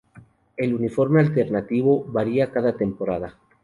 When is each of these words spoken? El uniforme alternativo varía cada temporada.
El 0.57 0.73
uniforme 0.73 1.19
alternativo 1.21 2.03
varía 2.07 2.49
cada 2.51 2.75
temporada. 2.75 3.37